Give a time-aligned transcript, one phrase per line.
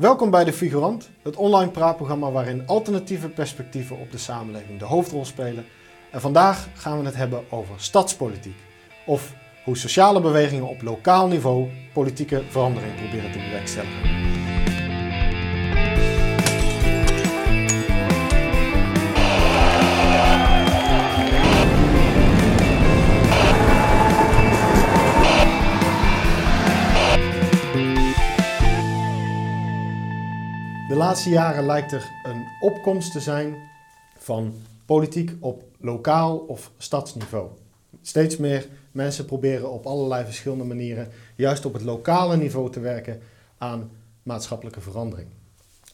[0.00, 5.24] Welkom bij De Figurant, het online praatprogramma waarin alternatieve perspectieven op de samenleving de hoofdrol
[5.24, 5.64] spelen.
[6.10, 8.58] En vandaag gaan we het hebben over stadspolitiek.
[9.06, 9.32] Of
[9.64, 14.39] hoe sociale bewegingen op lokaal niveau politieke verandering proberen te bewerkstelligen.
[30.90, 33.54] De laatste jaren lijkt er een opkomst te zijn
[34.18, 34.54] van
[34.86, 37.48] politiek op lokaal of stadsniveau.
[38.02, 43.20] Steeds meer mensen proberen op allerlei verschillende manieren, juist op het lokale niveau te werken
[43.58, 43.90] aan
[44.22, 45.28] maatschappelijke verandering.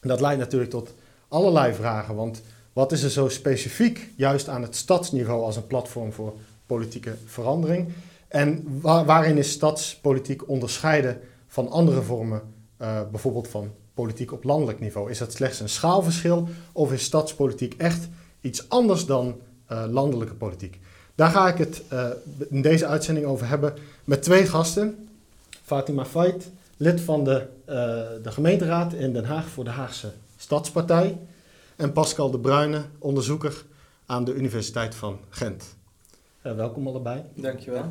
[0.01, 0.93] En dat leidt natuurlijk tot
[1.27, 2.41] allerlei vragen, want
[2.73, 6.33] wat is er zo specifiek juist aan het stadsniveau als een platform voor
[6.65, 7.87] politieke verandering?
[8.27, 12.41] En waarin is stadspolitiek onderscheiden van andere vormen,
[12.81, 15.09] uh, bijvoorbeeld van politiek op landelijk niveau?
[15.09, 18.07] Is dat slechts een schaalverschil of is stadspolitiek echt
[18.41, 19.35] iets anders dan
[19.71, 20.79] uh, landelijke politiek?
[21.15, 22.07] Daar ga ik het uh,
[22.49, 23.73] in deze uitzending over hebben
[24.03, 25.09] met twee gasten.
[25.63, 27.75] Fatima Fait, lid van de, uh,
[28.23, 31.17] de gemeenteraad in Den Haag voor de Haagse Stadspartij.
[31.75, 33.65] En Pascal de Bruyne, onderzoeker
[34.05, 35.63] aan de Universiteit van Gent.
[36.41, 37.21] welkom allebei.
[37.33, 37.85] Dankjewel.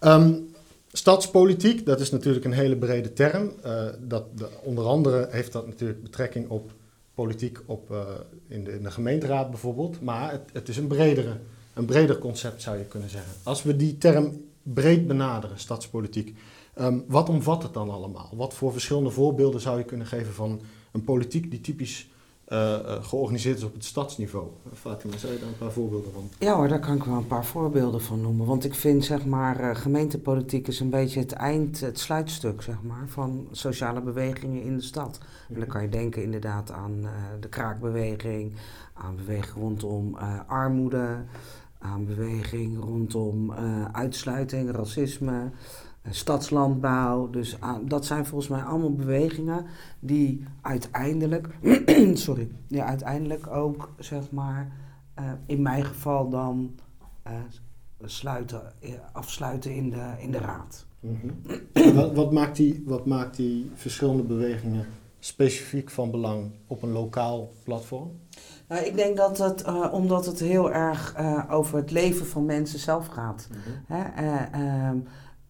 [0.00, 0.49] Um,
[0.92, 3.52] Stadspolitiek, dat is natuurlijk een hele brede term.
[3.64, 6.72] Uh, dat, de, onder andere heeft dat natuurlijk betrekking op
[7.14, 8.00] politiek op, uh,
[8.48, 10.00] in, de, in, de, gemeenteraad bijvoorbeeld.
[10.00, 11.36] Maar het, het, is een, bredere,
[11.74, 13.32] een breder concept zou je kunnen zeggen.
[13.42, 16.36] Als we die term breed benaderen, stadspolitiek,
[16.80, 18.30] um, wat omvat het dan allemaal?
[18.36, 20.60] Wat voor verschillende voorbeelden zou je kunnen geven van
[20.92, 22.08] een politiek die typisch
[22.52, 24.46] uh, georganiseerd is op het stadsniveau.
[24.74, 26.28] Fatima, zou je daar een paar voorbeelden van?
[26.38, 28.46] Ja hoor, daar kan ik wel een paar voorbeelden van noemen.
[28.46, 32.82] Want ik vind zeg maar, uh, gemeentepolitiek is een beetje het eind, het sluitstuk zeg
[32.82, 35.18] maar, van sociale bewegingen in de stad.
[35.48, 37.06] En dan kan je denken inderdaad aan
[37.40, 38.52] de kraakbeweging,
[38.94, 41.24] aan beweging rondom armoede,
[41.78, 43.52] aan beweging rondom
[43.92, 45.50] uitsluiting, racisme
[46.08, 47.30] stadslandbouw.
[47.30, 49.66] Dus dat zijn volgens mij allemaal bewegingen
[50.00, 51.48] die uiteindelijk,
[52.14, 54.72] sorry, die uiteindelijk ook zeg maar,
[55.18, 56.74] uh, in mijn geval dan
[57.26, 57.32] uh,
[58.04, 58.62] sluiten,
[59.12, 60.86] afsluiten in de, in de raad.
[61.00, 61.94] Mm -hmm.
[61.94, 64.86] wat, wat, maakt die, wat maakt die verschillende bewegingen
[65.18, 68.10] specifiek van belang op een lokaal platform?
[68.68, 71.14] Nou, ik denk dat het, uh, omdat het heel erg
[71.50, 73.48] over het leven van mensen zelf gaat.
[73.50, 73.96] Mm -hmm.
[73.96, 74.02] Hè?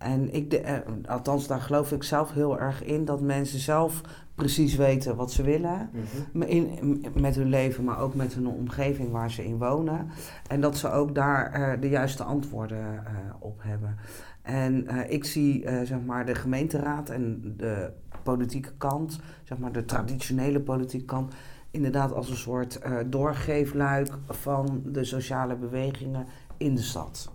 [0.01, 4.01] En ik, de, eh, althans, daar geloof ik zelf heel erg in dat mensen zelf
[4.35, 5.91] precies weten wat ze willen.
[6.33, 10.09] Mm in, met hun leven, maar ook met hun omgeving waar ze in wonen.
[10.49, 13.01] En dat ze ook daar uh, de juiste antwoorden uh,
[13.39, 13.97] op hebben.
[14.43, 17.91] En ik zie zeg maar de gemeenteraad en de
[18.23, 21.35] politieke kant, zeg maar de traditionele politieke kant,
[21.71, 27.31] inderdaad als een soort doorgeefluik van de sociale bewegingen in de stad.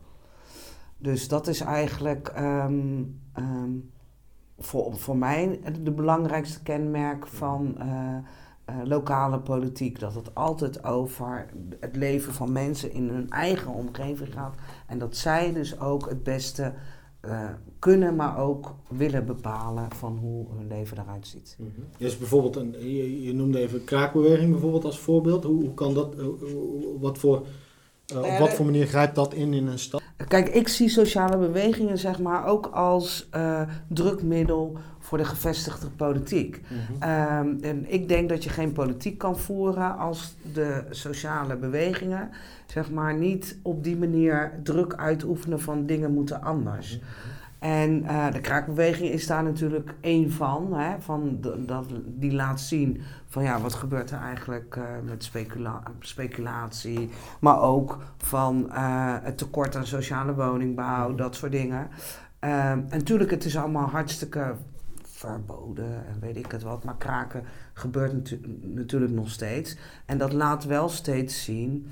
[0.97, 3.91] Dus dat is eigenlijk um, um,
[4.57, 7.85] voor, voor mij de belangrijkste kenmerk van uh,
[8.69, 9.99] uh, lokale politiek.
[9.99, 11.45] Dat het altijd over
[11.79, 14.55] het leven van mensen in hun eigen omgeving gaat.
[14.87, 16.73] En dat zij dus ook het beste
[17.25, 21.55] uh, kunnen, maar ook willen bepalen van hoe hun leven eruit ziet.
[21.59, 21.85] Mm -hmm.
[21.97, 25.43] Dus bijvoorbeeld, een, je, je, noemde even kraakbeweging bijvoorbeeld als voorbeeld.
[25.43, 26.15] Hoe, hoe kan dat,
[26.99, 27.45] wat voor,
[28.13, 30.01] op wat voor manier grijpt dat in in een stad?
[30.27, 36.61] Kijk, ik zie sociale bewegingen zeg maar ook als uh, drukmiddel voor de gevestigde politiek.
[36.67, 37.47] Mm -hmm.
[37.47, 42.29] um, en ik denk dat je geen politiek kan voeren als de sociale bewegingen
[42.65, 46.93] zeg maar niet op die manier druk uitoefenen van dingen moeten anders.
[46.93, 47.34] Mm -hmm.
[47.65, 50.73] En uh, de kraakbeweging is daar natuurlijk één van.
[50.73, 55.83] Hè, van dat, die laat zien van ja, wat gebeurt er eigenlijk uh, met specula
[55.99, 57.09] speculatie.
[57.39, 61.89] Maar ook van uh, het tekort aan sociale woningbouw, dat soort dingen.
[62.39, 64.55] en natuurlijk, het is allemaal hartstikke
[65.03, 66.83] verboden en weet ik het wat.
[66.83, 67.43] Maar kraken
[67.73, 69.77] gebeurt natu natuurlijk nog steeds.
[70.05, 71.87] En dat laat wel steeds zien...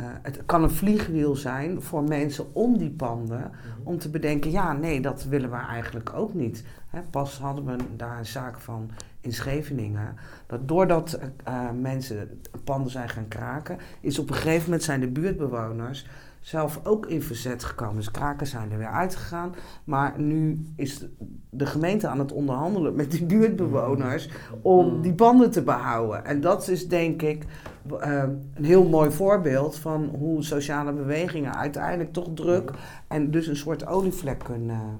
[0.00, 3.86] Uh, het kan een vliegwiel zijn voor mensen om die panden, mm -hmm.
[3.86, 6.64] om te bedenken, ja, nee, dat willen we eigenlijk ook niet.
[6.88, 8.90] Hè, pas hadden we daar een zaak van
[9.20, 10.16] in Scheveningen,
[10.46, 15.08] dat doordat uh, mensen panden zijn gaan kraken, is op een gegeven moment zijn de
[15.08, 16.06] buurtbewoners
[16.46, 17.96] zelf ook in verzet gekomen.
[17.96, 19.54] Dus kraken zijn er weer uitgegaan.
[19.84, 21.06] Maar nu is
[21.50, 24.28] de gemeente aan het onderhandelen met die buurtbewoners
[24.62, 26.24] om die banden te behouden.
[26.24, 27.44] En dat is denk ik
[27.92, 28.22] uh,
[28.54, 32.70] een heel mooi voorbeeld van hoe sociale bewegingen uiteindelijk toch druk
[33.08, 34.98] en dus een soort olievlek kunnen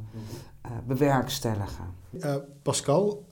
[0.86, 1.94] bewerkstelligen.
[2.62, 3.24] Pascal,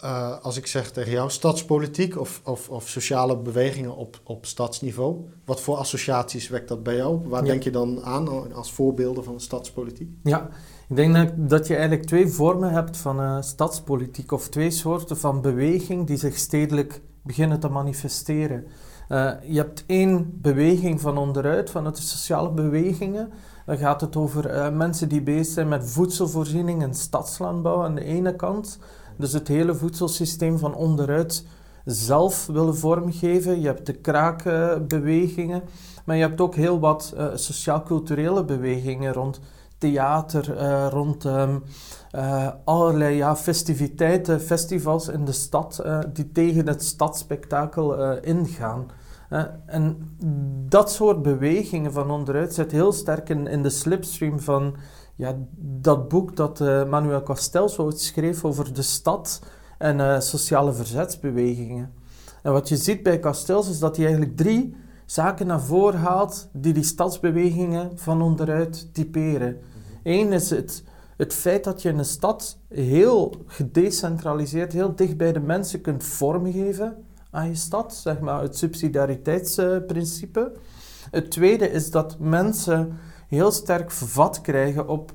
[0.43, 5.61] als ik zeg tegen jou stadspolitiek of, of, of sociale bewegingen op, op stadsniveau, wat
[5.61, 7.29] voor associaties wekt dat bij jou?
[7.29, 10.09] Waar denk je dan aan als voorbeelden van stadspolitiek?
[10.23, 10.49] Ja,
[10.89, 15.41] ik denk dat je eigenlijk twee vormen hebt van uh, stadspolitiek, of twee soorten van
[15.41, 18.67] beweging die zich stedelijk beginnen te manifesteren.
[19.09, 23.33] Uh, je hebt één beweging van onderuit, van de sociale bewegingen.
[23.65, 28.05] Dan gaat het over uh, mensen die bezig zijn met voedselvoorziening en stadslandbouw aan de
[28.05, 28.79] ene kant.
[29.17, 31.47] Dus het hele voedselsysteem van onderuit
[31.85, 33.61] zelf willen vormgeven.
[33.61, 35.63] Je hebt de kraakbewegingen,
[36.05, 39.41] maar je hebt ook heel wat sociaal-culturele bewegingen rond
[39.79, 48.19] theater, uh, rond uh, allerlei ja, festiviteiten, festivals in de stad die tegen het stadspektakel
[48.21, 48.91] ingaan.
[49.67, 50.17] En
[50.69, 54.77] dat soort bewegingen van onderuit zit heel sterk in, de slipstream van
[55.15, 59.43] ja, dat boek dat Manuel Castells schreef over de stad
[59.79, 61.93] en sociale verzetsbewegingen.
[62.43, 64.77] En wat je ziet bij Castells is dat hij eigenlijk drie
[65.07, 69.61] zaken naar voren haalt die die stadsbewegingen van onderuit typeren.
[70.03, 70.85] Eén is het,
[71.17, 77.04] het feit dat je een stad heel gedecentraliseerd, heel dicht bij de mensen kunt vormgeven
[77.35, 80.53] aan je stad, zeg maar het subsidiariteitsprincipe.
[81.11, 82.99] Het tweede is dat mensen
[83.29, 85.13] heel sterk vat krijgen op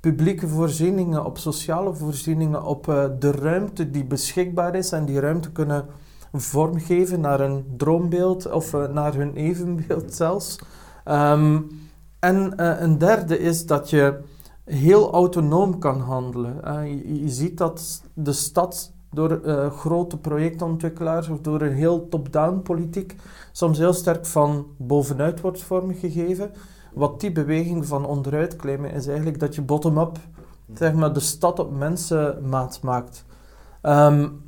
[0.00, 5.52] publieke voorzieningen, op sociale voorzieningen, op uh, de ruimte die beschikbaar is en die ruimte
[5.52, 5.86] kunnen
[6.32, 10.58] vormgeven naar een droombeeld of uh, naar hun evenbeeld zelfs.
[11.04, 11.66] Um,
[12.18, 14.20] en uh, een derde is dat je
[14.64, 16.86] heel autonoom kan handelen.
[17.22, 23.16] Je, ziet dat de stad door uh, grote projectontwikkelaars of door een heel top-down politiek
[23.52, 26.50] soms heel sterk van bovenuit wordt vormgegeven.
[26.94, 30.18] Wat die beweging van onderuit claimen is eigenlijk dat je bottom-up
[30.74, 33.24] zeg maar, de stad op mensenmaat maakt.
[33.82, 34.42] Um,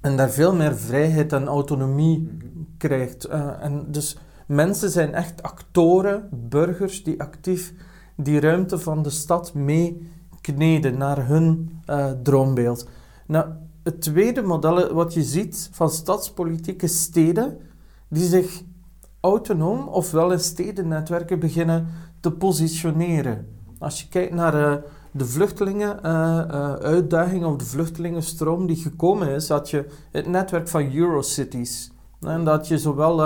[0.00, 2.36] en daar veel meer vrijheid en autonomie
[2.78, 3.28] krijgt.
[3.28, 7.74] Uh, en dus mensen zijn echt actoren, burgers die actief
[8.16, 10.10] die ruimte van de stad mee
[10.40, 12.88] kneden naar hun uh, droombeeld.
[13.26, 13.46] Nou,
[13.88, 17.58] het tweede model wat je ziet van stadspolitieke steden,
[18.08, 18.62] die zich
[19.20, 21.88] autonoom ofwel in stedennetwerken beginnen
[22.20, 23.48] te positioneren.
[23.78, 24.74] Als je kijkt naar uh,
[25.12, 31.92] de vluchtelingen-uitdaging uh, of de vluchtelingenstroom die gekomen is, had je het netwerk van Eurocities.
[32.20, 33.16] En dat je zowel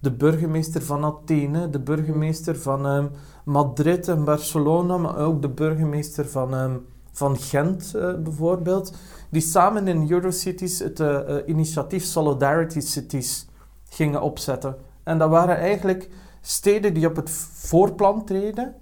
[0.00, 3.06] de burgemeester van Athene, de burgemeester van ehm,
[3.44, 6.76] Madrid en Barcelona, maar ook de burgemeester van, ehm,
[7.12, 7.92] van Gent
[8.22, 8.92] bijvoorbeeld,
[9.32, 13.46] die samen in Eurocities het uh, uh, initiatief Solidarity Cities
[13.88, 14.76] gingen opzetten.
[15.02, 16.08] En dat waren eigenlijk
[16.40, 18.74] steden die op het voorplan treden,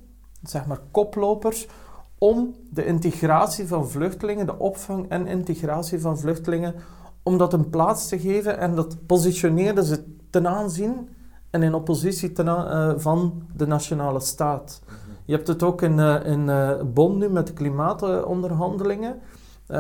[0.43, 1.69] zeg maar koplopers,
[2.19, 6.75] om de integratie van vluchtelingen, de opvang en integratie van vluchtelingen,
[7.23, 11.09] om dat een plaats te geven en dat positioneerden ze ten aanzien
[11.51, 14.83] en in oppositie ten, uh, van de nationale staat.
[15.25, 19.21] Je hebt het ook in, uh, in uh, Bonn nu met de klimaatonderhandelingen.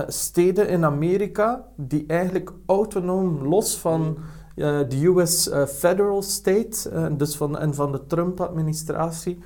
[0.06, 4.18] Steden in Amerika die eigenlijk autonoom los van
[4.54, 9.38] de US federal state dus van, en van de Trump-administratie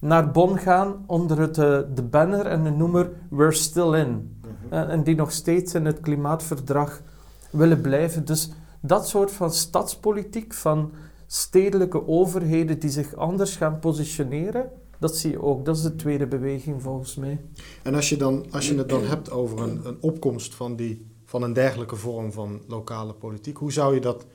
[0.00, 1.54] naar Bonn gaan onder het,
[1.96, 4.40] de banner en de noemer We're Still In.
[4.70, 7.02] en die nog steeds in het klimaatverdrag
[7.50, 8.24] willen blijven.
[8.24, 10.92] Dus dat soort van stadspolitiek, van
[11.26, 14.70] stedelijke overheden die zich anders gaan positioneren,
[15.02, 15.64] dat zie je ook.
[15.64, 17.40] Dat is de tweede beweging volgens mij.
[17.82, 21.06] En als je, dan, als je het dan hebt over een, een opkomst van, die,
[21.24, 24.26] van een dergelijke vorm van lokale politiek, hoe zou je dat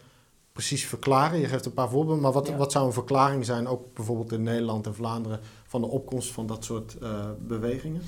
[0.51, 1.39] precies verklaren?
[1.39, 4.43] Je geeft een paar voorbeelden, maar wat, wat zou een verklaring zijn, ook bijvoorbeeld in
[4.43, 7.09] Nederland en Vlaanderen, van de opkomst van dat soort uh,
[7.39, 8.01] bewegingen?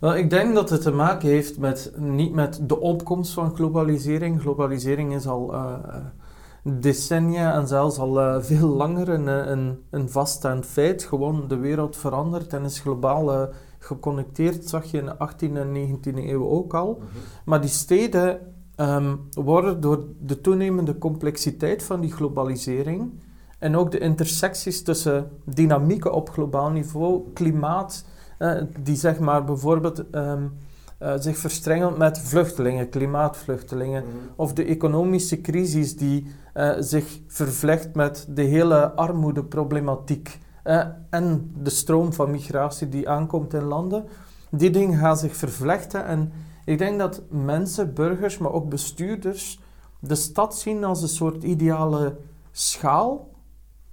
[0.00, 4.40] Wel, ik denk dat het te maken heeft met niet met de opkomst van globalisering.
[4.40, 5.74] Globalisering is al uh,
[6.64, 11.04] decennia en zelfs al uh, veel langer een, een, een vaststaand feit.
[11.04, 14.68] Gewoon de wereld verandert en is globaal geconnecteerd.
[14.68, 16.94] zag je in de 18e en 19e eeuw ook al.
[16.94, 17.20] Mm -hmm.
[17.44, 18.40] Maar die steden
[18.76, 23.12] um, worden door de toenemende complexiteit van die globalisering
[23.58, 28.04] en ook de intersecties tussen dynamieken op globaal niveau, klimaat,
[28.38, 30.52] uh, die zeg maar bijvoorbeeld um,
[31.02, 34.28] uh, zich verstrengelt met vluchtelingen, klimaatvluchtelingen, mm -hmm.
[34.36, 40.38] of de economische crisis die uh, zich vervlecht met de hele armoedeproblematiek
[41.10, 44.04] en de stroom van migratie die aankomt in landen.
[44.50, 46.32] Die dingen gaan zich vervlechten en
[46.64, 49.60] ik denk dat mensen, burgers, maar ook bestuurders
[50.00, 52.16] de stad zien als een soort ideale
[52.52, 53.30] schaal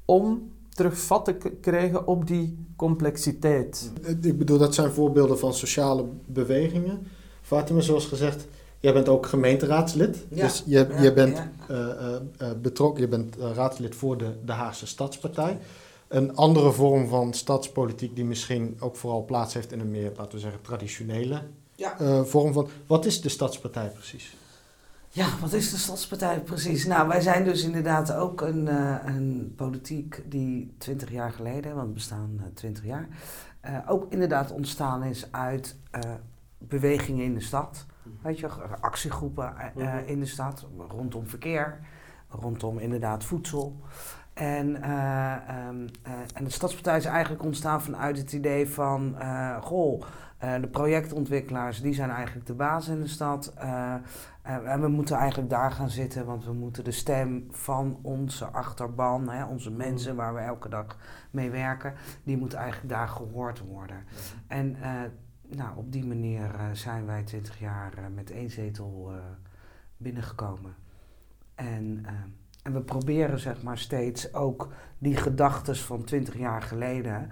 [0.06, 3.92] om terug vat te krijgen op die complexiteit.
[4.22, 7.08] Ik bedoel, dat zijn voorbeelden van sociale bewegingen.
[7.42, 8.48] Fatima, zoals gezegd,
[8.82, 10.26] jij bent ook gemeenteraadslid.
[10.30, 10.44] Ja.
[10.44, 11.52] Dus je, Ja, je bent ja.
[11.68, 15.58] eh, eh, eh, betrokken, je bent raadslid voor de, de Haagse Stadspartij.
[16.08, 20.34] Een andere vorm van stadspolitiek die misschien ook vooral plaats heeft in een meer, laten
[20.34, 21.42] we zeggen, traditionele
[22.24, 22.68] vorm van.
[22.88, 24.36] Wat is de Stadspartij precies?
[25.10, 26.86] Ja, wat is de Stadspartij precies?
[26.86, 28.68] Nou, wij zijn dus inderdaad ook een,
[29.08, 33.08] een politiek die 20 jaar geleden, want we bestaan eh, 20 jaar,
[33.88, 35.76] ook inderdaad ontstaan is uit
[36.68, 37.86] bewegingen in de stad.
[38.22, 38.48] Weet je,
[38.80, 41.80] actiegroepen eh, eh, in de stad, rondom verkeer,
[42.30, 43.80] rondom inderdaad voedsel.
[44.34, 49.16] En, eh, ehm, eh, en de Stadspartij is eigenlijk ontstaan vanuit het idee van,
[49.62, 50.02] goh,
[50.62, 53.54] de projectontwikkelaars die zijn eigenlijk de baas in de stad.
[54.44, 59.30] En we moeten eigenlijk daar gaan zitten, want we moeten de stem van onze achterban,
[59.30, 60.98] hè, onze mensen waar we elke dag
[61.32, 64.04] mee werken, die moet eigenlijk daar gehoord worden.
[64.48, 64.78] En
[65.56, 69.18] nou, op die manier eh, zijn wij 20 jaar eh, met één zetel eh,
[69.98, 70.76] binnengekomen.
[71.56, 72.06] En,
[72.64, 74.68] en we proberen zeg maar steeds ook
[74.98, 77.30] die gedachten van 20 jaar geleden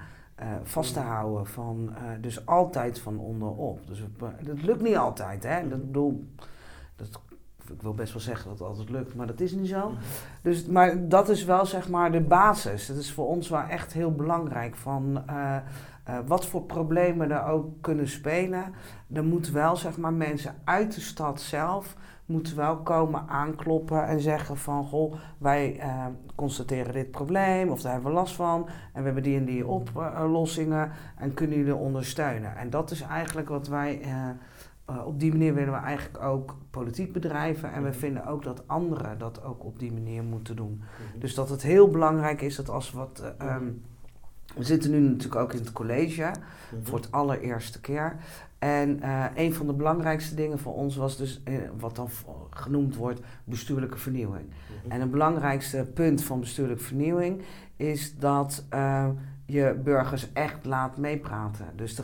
[0.64, 1.46] vast te houden.
[1.48, 3.88] Van, dus altijd van onderop.
[3.88, 4.04] Dus
[4.44, 5.44] dat lukt niet altijd.
[5.44, 5.68] Hè?
[5.70, 6.34] Dat bedoel,
[6.96, 7.22] dat,
[7.72, 9.92] ik wil best wel zeggen dat het altijd lukt, maar dat is niet zo.
[10.42, 12.88] Dus, maar dat is wel zeg maar de basis.
[12.88, 14.76] Dat is voor ons wel echt heel belangrijk.
[14.76, 15.24] Van,
[16.10, 18.74] eh, wat voor problemen er ook kunnen spelen.
[19.14, 24.20] Er moeten wel zeg maar, mensen uit de stad zelf moeten wel komen aankloppen en
[24.20, 24.86] zeggen van...
[24.86, 28.68] Goh, wij eh, constateren dit probleem of daar hebben we last van.
[28.94, 32.56] En we hebben die en die oplossingen en kunnen jullie ondersteunen.
[32.58, 34.02] En dat is eigenlijk wat wij...
[34.02, 37.72] eh, op die manier willen we eigenlijk ook politiek bedrijven.
[37.74, 40.82] En we vinden ook dat anderen dat ook op die manier moeten doen.
[41.20, 43.34] Dus dat het heel belangrijk is dat als wat.
[43.38, 43.68] eh, ehm,
[44.56, 46.32] we zitten nu natuurlijk ook in het college
[46.84, 48.16] voor het allereerste keer.
[48.60, 52.10] En eh, een van de belangrijkste dingen voor ons was dus eh, wat dan
[52.50, 54.46] genoemd wordt bestuurlijke vernieuwing.
[54.88, 57.42] En het belangrijkste punt van bestuurlijke vernieuwing
[57.76, 59.08] is dat eh,
[59.46, 61.66] je burgers echt laat meepraten.
[61.76, 62.04] Dus, de,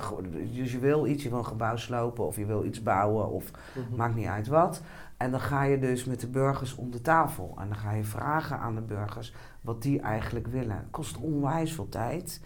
[0.53, 3.51] dus je wil iets, je wil een gebouw slopen of je wil iets bouwen of
[3.95, 4.81] maakt niet uit wat.
[5.17, 7.55] En dan ga je dus met de burgers om de tafel.
[7.59, 10.75] En dan ga je vragen aan de burgers wat die eigenlijk willen.
[10.75, 12.41] Het kost onwijs veel tijd.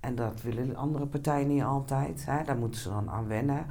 [0.00, 2.24] En dat willen andere partijen niet altijd.
[2.26, 2.44] Hè?
[2.44, 3.66] Daar moeten ze dan aan wennen.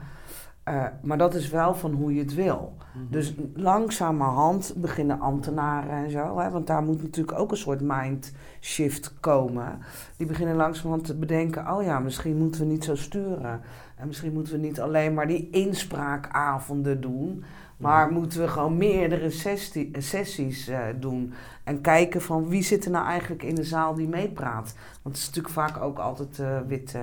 [0.63, 2.75] Eh, maar dat is wel van hoe je het wil.
[3.09, 6.39] Dus langzamerhand beginnen ambtenaren en zo.
[6.39, 6.49] Hè?
[6.49, 9.79] Want daar moet natuurlijk ook een soort mindshift komen.
[10.17, 11.73] Die beginnen langzamerhand te bedenken...
[11.73, 13.61] oh ja, misschien moeten we niet zo sturen.
[13.95, 17.43] En misschien moeten we niet alleen maar die inspraakavonden doen...
[17.77, 21.33] Maar moeten we gewoon meerdere sessie- sessies eh, doen.
[21.63, 24.75] En kijken van wie zit er nou eigenlijk in de zaal die meepraat.
[25.01, 26.99] Want het is natuurlijk vaak ook altijd eh witte,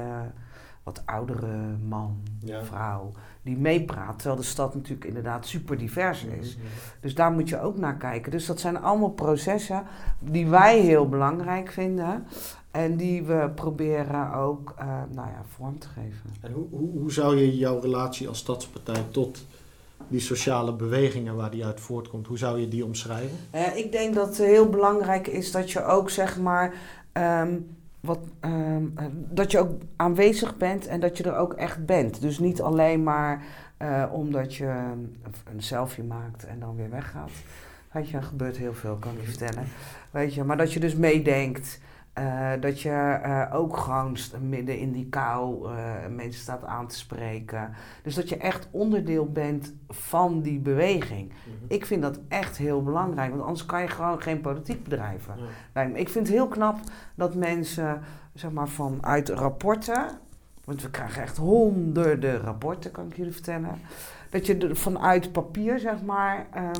[0.82, 1.56] wat oudere
[1.88, 2.64] man, Ja.
[2.64, 3.10] vrouw
[3.42, 4.18] die meepraat.
[4.18, 6.58] Terwijl de stad natuurlijk inderdaad super divers is.
[7.00, 8.30] Dus daar moet je ook naar kijken.
[8.30, 9.82] Dus dat zijn allemaal processen
[10.18, 12.26] die wij heel belangrijk vinden.
[12.70, 16.30] En die we proberen ook eh, nou ja, vorm te geven.
[16.40, 19.46] En hoe, hoe, hoe zou je jouw relatie als stadspartij tot
[20.08, 23.38] die sociale bewegingen waar die uit voortkomt, hoe zou je die omschrijven?
[23.50, 26.74] Eh, ik denk dat het heel belangrijk is dat je ook zeg maar.
[27.12, 27.56] ehm,
[28.00, 32.20] wat, ehm, eh, dat je ook aanwezig bent en dat je er ook echt bent.
[32.20, 33.42] Dus niet alleen maar
[33.76, 34.66] eh, omdat je
[35.52, 37.30] een selfie maakt en dan weer weggaat.
[37.92, 39.64] Weet je, er gebeurt heel veel, kan je vertellen.
[40.10, 41.80] Weet je, maar dat je dus meedenkt.
[42.14, 45.74] Eh, dat je eh, ook gewoon midden in die kou eh,
[46.10, 47.74] mensen staat aan te spreken.
[48.02, 51.32] Dus dat je echt onderdeel bent van die beweging.
[51.68, 55.34] Ik vind dat echt heel belangrijk, want anders kan je gewoon geen politiek bedrijven.
[55.74, 56.78] Nee, ik vind het heel knap
[57.14, 58.00] dat mensen,
[58.34, 60.06] zeg maar, vanuit rapporten,
[60.64, 63.78] want we krijgen echt honderden rapporten, kan ik jullie vertellen,
[64.30, 66.72] dat je er vanuit papier, zeg maar, ehm, eh,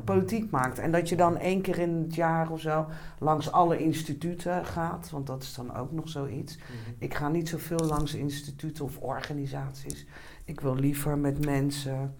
[0.00, 0.78] politiek maakt.
[0.78, 2.86] En dat je dan één keer in het jaar of zo
[3.18, 6.58] langs alle instituten gaat, want dat is dan ook nog zoiets.
[6.98, 10.06] Ik ga niet zoveel langs instituten of organisaties.
[10.44, 12.14] Ik wil liever met mensen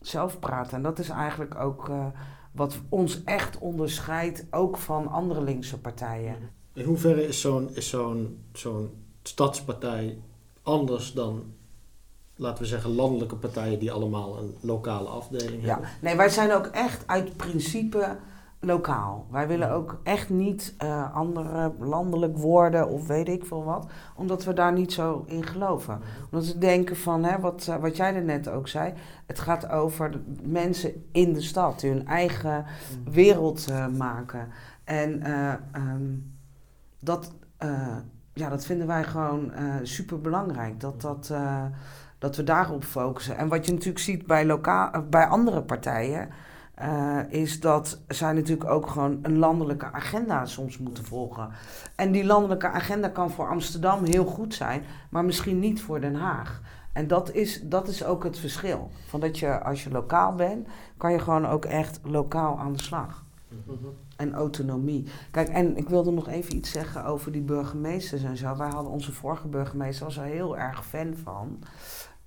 [0.00, 0.76] zelf praten.
[0.76, 2.06] En dat is eigenlijk ook eh,
[2.52, 6.36] wat ons echt onderscheidt, ook van andere linkse partijen.
[6.72, 8.90] In hoeverre is zo'n is zo'n zo'n
[9.22, 10.18] stadspartij
[10.62, 11.54] anders dan,
[12.42, 15.88] laten we zeggen, landelijke partijen die allemaal een lokale afdeling Ja, hebben?
[16.00, 18.16] nee, wij zijn ook echt uit principe
[18.60, 19.26] lokaal.
[19.30, 24.44] Wij willen ook echt niet eh, andere landelijk worden of weet ik veel wat, omdat
[24.44, 26.00] we daar niet zo in geloven.
[26.30, 28.92] Omdat we denken van, hè, wat, eh, wat jij er net ook zei,
[29.26, 32.64] het gaat over mensen in de stad die hun eigen
[33.10, 34.48] wereld eh, maken.
[34.84, 36.04] En eh, ehm,
[36.98, 37.32] dat,
[38.34, 40.80] ja, dat vinden wij gewoon super belangrijk.
[40.80, 41.64] Dat dat, eh,
[42.22, 43.36] dat we daarop focussen.
[43.36, 46.28] En wat je natuurlijk ziet bij, lokaal, bij andere partijen,
[46.82, 51.48] uh, is dat zij natuurlijk ook gewoon een landelijke agenda soms moeten volgen.
[51.96, 56.14] En die landelijke agenda kan voor Amsterdam heel goed zijn, maar misschien niet voor Den
[56.14, 56.60] Haag.
[56.92, 58.90] En dat is, dat is ook het verschil.
[59.08, 62.82] Van dat je, als je lokaal bent, kan je gewoon ook echt lokaal aan de
[62.82, 63.24] slag.
[64.16, 65.06] En autonomie.
[65.30, 68.56] Kijk, en ik wilde nog even iets zeggen over die burgemeesters en zo.
[68.56, 71.58] Wij hadden onze vorige burgemeester, was heel erg fan van.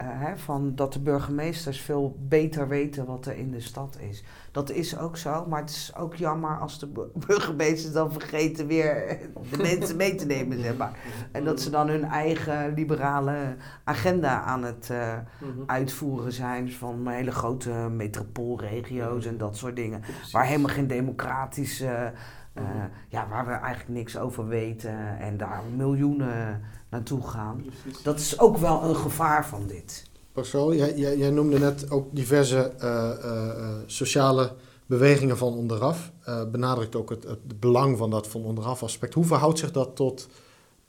[0.03, 4.23] Hè, van dat de burgemeesters veel beter weten wat er in de stad is.
[4.51, 6.87] Dat is ook zo, maar het is ook jammer als de
[7.27, 9.19] burgemeesters dan vergeten weer
[9.51, 10.99] de mensen mee te nemen, zeg maar.
[11.31, 15.17] En dat ze dan hun eigen liberale agenda aan het uh,
[15.65, 20.01] uitvoeren zijn van hele grote metropoolregio's en dat soort dingen.
[20.31, 22.13] Waar helemaal geen democratische,
[22.53, 22.63] uh,
[23.07, 26.61] ja, waar we eigenlijk niks over weten en daar miljoenen
[26.95, 27.63] naartoe gaan.
[28.03, 30.03] Dat is ook wel een gevaar van dit.
[30.31, 33.49] Pascal, jij, jij, jij noemde net ook diverse uh, uh,
[33.85, 34.51] sociale
[34.85, 36.11] bewegingen van onderaf.
[36.27, 39.13] Uh, benadrukt ook het, het, belang van dat van onderaf aspect.
[39.13, 40.27] Hoe verhoudt zich dat tot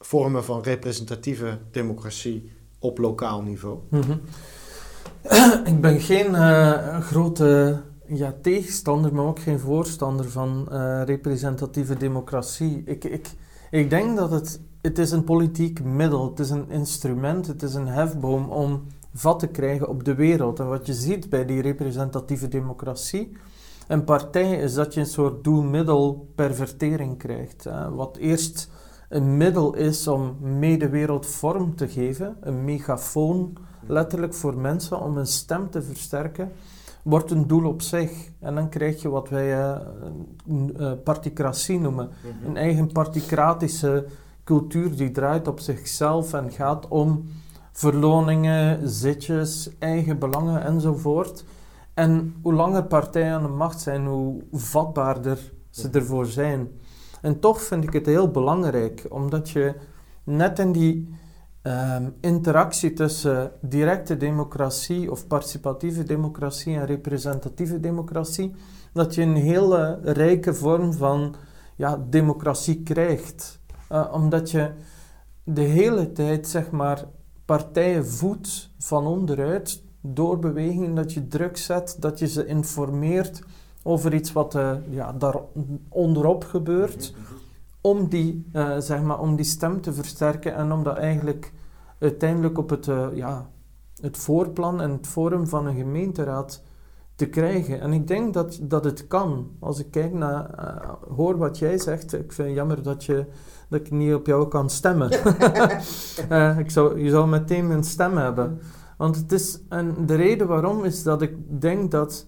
[0.00, 3.78] vormen van representatieve democratie op lokaal niveau?
[3.88, 4.20] Mm -hmm.
[5.72, 6.34] Ik ben geen
[7.02, 10.68] grote ja, tegenstander, maar ook geen voorstander van
[11.04, 12.82] representatieve democratie.
[12.84, 13.28] Ik, ik,
[13.70, 17.74] ik denk dat het, het is een politiek middel, het is een instrument, het is
[17.74, 18.82] een hefboom om
[19.14, 20.60] vat te krijgen op de wereld.
[20.60, 23.36] En wat je ziet bij die representatieve democratie,
[23.88, 27.68] een partij, is dat je een soort doel-middel-pervertering krijgt.
[27.94, 28.70] Wat eerst
[29.08, 35.00] een middel is om mee de wereld vorm te geven, een megafoon, letterlijk voor mensen,
[35.00, 36.52] om een stem te versterken,
[37.02, 38.30] wordt een doel op zich.
[38.40, 39.76] En dan krijg je wat wij uh,
[40.46, 42.08] uh, particratie noemen.
[42.08, 42.48] Mhm.
[42.50, 44.06] Een eigen particratische
[44.46, 47.24] cultuur die draait op zichzelf en gaat om
[47.72, 51.44] verloningen, zitjes, eigen belangen enzovoort.
[51.94, 56.68] En hoe langer partijen aan de macht zijn, hoe vatbaarder ze ervoor zijn.
[57.20, 59.75] En toch vind ik het heel belangrijk, omdat je
[60.25, 61.14] net in die
[61.62, 68.54] um, interactie tussen directe democratie of participatieve democratie en representatieve democratie,
[68.92, 71.34] dat je een hele rijke vorm van
[71.76, 73.55] ja, democratie krijgt.
[73.92, 74.70] Uh, omdat je
[75.44, 77.04] de hele tijd, zeg maar,
[77.44, 83.42] partijen voedt van onderuit door beweging, dat je druk zet, dat je ze informeert
[83.82, 85.36] over iets wat uh, ja, daar
[85.88, 87.14] onderop gebeurt,
[87.80, 91.52] om die, uh, zeg maar, om die stem te versterken en om dat eigenlijk
[91.99, 93.46] uiteindelijk op het, ja,
[94.00, 96.62] het voorplan en het forum van een gemeenteraad
[97.16, 97.80] te krijgen.
[97.80, 99.50] En ik denk dat, dat het kan.
[99.60, 100.50] Als ik kijk naar,
[101.16, 103.26] hoor wat jij zegt, ik vind het jammer dat je
[103.68, 105.12] dat ik niet op jou kan stemmen.
[106.30, 108.60] uh, ik zou, je zou meteen mijn stem hebben.
[108.96, 112.26] Want het is, en de reden waarom is dat ik denk dat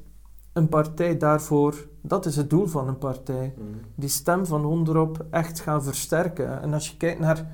[0.52, 3.64] een partij daarvoor, dat is het doel van een partij, mm.
[3.94, 6.62] die stem van onderop echt gaan versterken.
[6.62, 7.46] En als je kijkt naar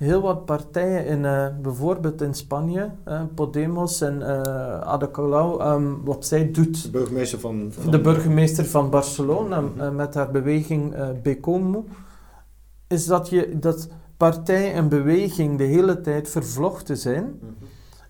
[0.00, 6.04] heel wat partijen, in, uh, bijvoorbeeld in Spanje, uh, Podemos en uh, Ada Colau, um,
[6.04, 6.82] wat zij doet.
[6.82, 9.94] De burgemeester van, van de burgemeester van Barcelona, mm-hmm.
[9.94, 11.84] met haar beweging Becomo
[12.86, 17.40] is dat, je, dat partij en beweging de hele tijd vervlochten zijn,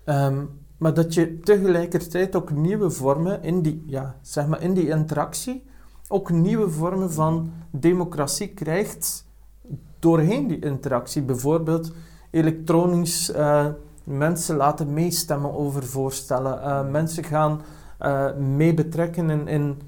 [0.05, 0.25] mhm.
[0.25, 4.87] um, maar dat je tegelijkertijd ook nieuwe vormen in die, ja, zeg maar in die
[4.87, 5.63] interactie,
[6.07, 9.25] ook nieuwe vormen van democratie krijgt
[10.01, 11.21] doorheen die interactie.
[11.21, 11.91] Bijvoorbeeld
[12.29, 13.67] elektronisch uh,
[14.03, 17.61] mensen laten meestemmen over voorstellen, uh, mensen gaan
[18.01, 19.81] uh, mee betrekken in, in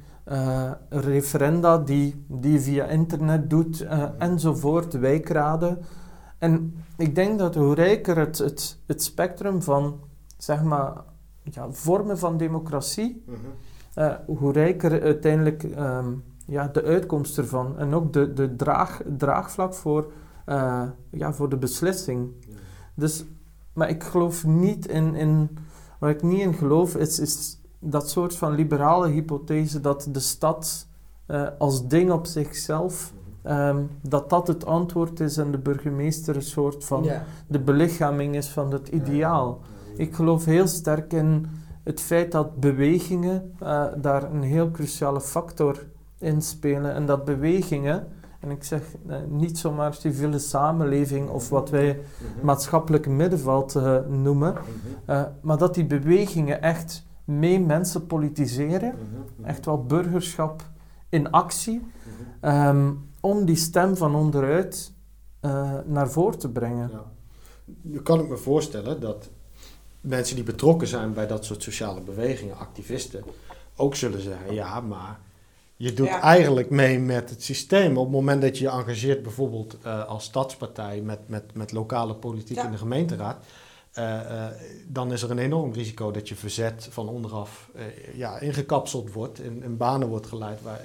[0.90, 5.80] referenda die, die via internet doet uh, enzovoort, wijkraden.
[6.38, 10.00] En ik denk dat hoe rijker het, het, het spectrum van
[10.38, 10.94] zeg maar,
[11.42, 14.04] ja, vormen van democratie, mm -hmm.
[14.04, 19.74] uh, hoe rijker uiteindelijk um, ja, de uitkomst ervan en ook de, de draag, draagvlak
[19.74, 20.12] voor,
[21.10, 22.32] ja, voor de beslissing.
[22.96, 23.26] Dus,
[23.74, 25.58] maar ik geloof niet in, in,
[26.00, 30.88] waar ik niet in geloof, is, is dat soort van liberale hypothese dat de stad
[31.28, 33.14] uh, als ding op zichzelf,
[33.46, 37.24] um, dat dat het antwoord is en de burgemeester een soort van ja.
[37.48, 39.60] de belichaming is van het ideaal.
[39.96, 41.46] Ik geloof heel sterk in
[41.84, 45.86] het feit dat bewegingen uh, daar een heel cruciale factor
[46.24, 48.08] in spelen en dat bewegingen,
[48.40, 52.46] en ik zeg uh, niet zomaar civiele samenleving of wat wij mhm.
[52.46, 53.74] maatschappelijk middenveld
[54.08, 54.54] noemen,
[55.06, 55.26] mhm.
[55.42, 60.62] maar dat die bewegingen echt mee mensen politiseren, mhm, echt wel burgerschap
[61.10, 61.82] in actie,
[62.42, 64.92] um, om die stem van onderuit
[65.86, 66.90] naar voren te brengen.
[66.92, 67.04] Ja.
[67.82, 69.30] Nu kan ik me voorstellen dat
[70.02, 73.24] mensen die betrokken zijn bij dat soort sociale bewegingen, activisten,
[73.76, 75.20] ook zullen zeggen: ja, maar
[75.84, 76.22] je doet Ja.
[76.22, 77.98] eigenlijk mee met het systeem.
[77.98, 82.16] Op het moment dat je je engageert, bijvoorbeeld eh, als stadspartij met, met, met lokale
[82.16, 82.66] politiek Ja.
[82.66, 83.46] in de gemeenteraad.
[83.94, 84.52] eh, eh,
[84.88, 87.70] dan is er een enorm risico dat je verzet van onderaf
[88.16, 90.62] ja, ingekapseld wordt, in, in banen wordt geleid.
[90.62, 90.82] Waar,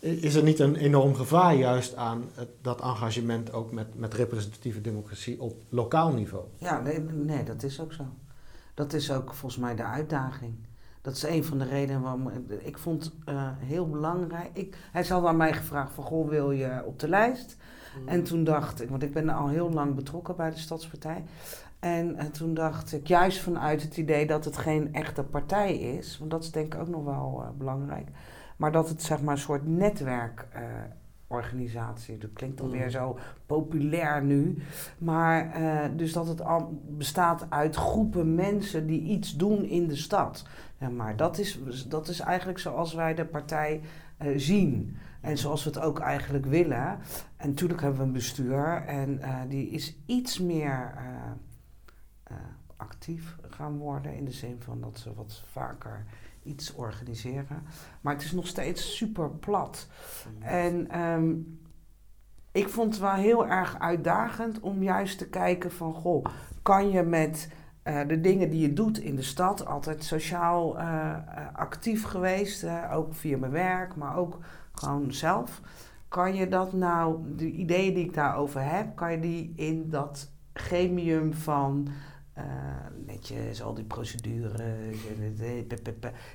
[0.00, 4.80] is er niet een enorm gevaar juist aan het, dat engagement ook met, met representatieve
[4.80, 6.44] democratie op lokaal niveau?
[6.58, 8.04] Ja, nee, nee, dat is ook zo.
[8.74, 10.54] Dat is ook volgens mij de uitdaging.
[11.02, 12.30] Dat is een van de redenen waarom
[12.64, 14.50] ik vond eh heel belangrijk.
[14.52, 17.56] Ik, hij had aan mij gevraagd van, goh, wil je op de lijst?
[18.06, 21.24] En toen dacht ik, want ik ben al heel lang betrokken bij de Stadspartij.
[21.78, 26.18] En, eh, toen dacht ik, juist vanuit het idee dat het geen echte partij is,
[26.18, 28.08] want dat is denk ik ook nog wel eh, belangrijk,
[28.56, 32.90] maar dat het zeg maar een soort netwerkorganisatie, dat klinkt alweer Mm.
[32.90, 34.58] zo populair nu,
[34.98, 35.52] maar
[35.96, 40.44] dus dat het al bestaat uit groepen mensen die iets doen in de stad.
[40.82, 43.80] Ja, maar dat is, dat is eigenlijk zoals wij de partij
[44.16, 44.96] eh, zien.
[45.20, 46.98] En zoals we het ook eigenlijk willen.
[47.36, 50.92] En natuurlijk hebben we een bestuur en eh, die is iets meer
[52.24, 52.36] eh,
[52.76, 54.16] actief gaan worden.
[54.16, 56.04] In de zin van dat ze wat vaker
[56.42, 57.62] iets organiseren.
[58.00, 59.88] Maar het is nog steeds super plat.
[60.40, 61.34] En ehm,
[62.52, 65.94] ik vond het wel heel erg uitdagend om juist te kijken van...
[65.94, 66.24] Goh,
[66.62, 67.48] kan je met
[67.82, 69.66] eh, de dingen die je doet in de stad...
[69.66, 71.18] altijd sociaal eh, eh,
[71.52, 74.38] actief geweest, ook via mijn werk, maar ook
[74.72, 75.60] gewoon zelf...
[76.08, 80.30] Kan je dat nou, de ideeën die ik daarover heb, kan je die in dat
[80.52, 81.88] gremium van
[83.06, 84.60] netjes, al die procedures,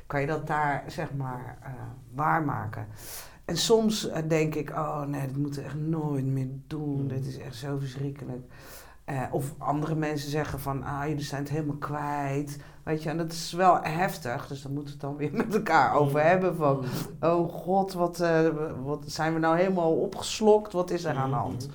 [0.05, 1.57] kan je dat daar zeg maar
[2.13, 2.87] waarmaken?
[3.45, 7.37] En soms denk ik, oh nee, dat moeten we echt nooit meer doen, dit is
[7.37, 8.51] echt zo verschrikkelijk.
[9.07, 12.57] Eh, of andere mensen zeggen van, ah, jullie zijn het helemaal kwijt.
[12.83, 15.55] Weet je, en dat is wel heftig, dus daar moeten we het dan weer met
[15.55, 16.55] elkaar over hebben.
[16.55, 16.83] Van,
[17.21, 18.47] oh god, wat, eh,
[18.83, 20.73] wat zijn we nou helemaal opgeslokt?
[20.73, 21.69] Wat is er aan de hand?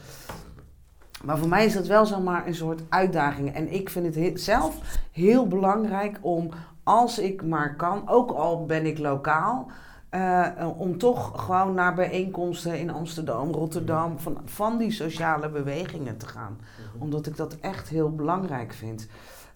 [1.25, 3.55] Maar voor mij is dat wel zomaar een soort uitdaging.
[3.55, 4.77] En ik vind het he- zelf
[5.13, 6.49] heel belangrijk om,
[6.83, 9.71] als ik maar kan, ook al ben ik lokaal,
[10.13, 16.27] eh, om toch gewoon naar bijeenkomsten in Amsterdam, Rotterdam, van, van die sociale bewegingen te
[16.27, 16.59] gaan.
[16.99, 19.09] Omdat ik dat echt heel belangrijk vind.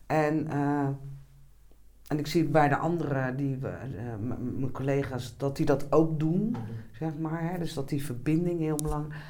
[0.07, 0.88] En, eh,
[2.07, 6.19] en ik zie bij de anderen, die, we, eh, mijn collega's, dat die dat ook
[6.19, 6.57] doen
[6.92, 7.53] zeg maar.
[7.53, 7.59] Hè?
[7.59, 9.23] Dus dat die verbinding heel belangrijk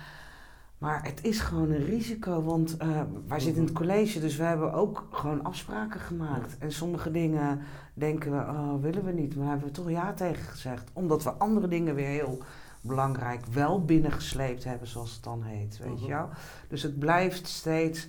[0.78, 4.42] Maar het is gewoon een risico, want eh, wij zitten in het college, dus we
[4.42, 6.58] hebben ook gewoon afspraken gemaakt.
[6.58, 7.60] En sommige dingen
[7.94, 10.90] denken we, oh, willen we niet, maar hebben we toch ja tegen gezegd.
[10.92, 12.42] Omdat we andere dingen weer heel
[12.80, 16.28] belangrijk wel binnengesleept hebben, zoals het dan heet, weet je wel.
[16.68, 18.08] Dus het blijft steeds...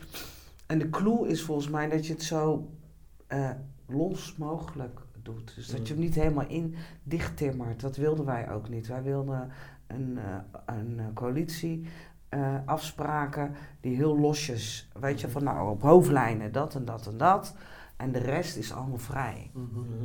[0.66, 2.70] En de clue is volgens mij dat je het zo
[3.28, 3.50] eh,
[3.86, 5.56] los mogelijk doet.
[5.56, 7.82] Dus dat je hem niet helemaal in dichttimmert.
[7.82, 8.88] Dat wilden wij ook niet.
[8.88, 9.52] Wij wilden
[9.88, 11.88] een, eh, een coalitie
[12.30, 17.18] eh, afspraken die heel losjes, weet je, van nou op hoofdlijnen dat en dat en
[17.18, 17.56] dat.
[17.98, 19.52] En de rest is allemaal vrij.